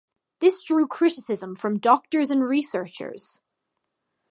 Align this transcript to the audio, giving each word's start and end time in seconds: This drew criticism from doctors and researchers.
This 0.39 0.63
drew 0.63 0.87
criticism 0.87 1.55
from 1.55 1.77
doctors 1.77 2.31
and 2.31 2.43
researchers. 2.49 3.39